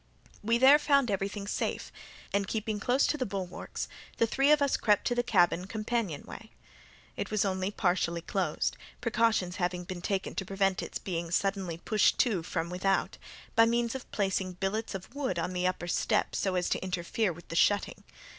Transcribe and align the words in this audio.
We 0.41 0.57
there 0.57 0.79
found 0.79 1.11
everything 1.11 1.45
safe, 1.45 1.91
and, 2.33 2.47
keeping 2.47 2.79
close 2.79 3.05
to 3.05 3.17
the 3.19 3.25
bulwarks, 3.27 3.87
the 4.17 4.25
three 4.25 4.49
of 4.49 4.59
us 4.59 4.75
crept 4.75 5.05
to 5.05 5.13
the 5.13 5.21
cabin 5.21 5.67
companion 5.67 6.23
way. 6.23 6.49
It 7.15 7.29
was 7.29 7.45
only 7.45 7.69
partially 7.69 8.21
closed, 8.21 8.77
precautions 8.99 9.57
having 9.57 9.83
been 9.83 10.01
taken 10.01 10.33
to 10.33 10.43
prevent 10.45 10.81
its 10.81 10.97
being 10.97 11.29
suddenly 11.29 11.77
pushed 11.77 12.17
to 12.21 12.41
from 12.41 12.71
without, 12.71 13.19
by 13.55 13.67
means 13.67 13.93
of 13.93 14.11
placing 14.11 14.53
billets 14.53 14.95
of 14.95 15.13
wood 15.13 15.37
on 15.37 15.53
the 15.53 15.67
upper 15.67 15.87
step 15.87 16.33
so 16.35 16.55
as 16.55 16.67
to 16.69 16.83
interfere 16.83 17.31
with 17.31 17.49
the 17.49 17.55
shutting. 17.55 18.03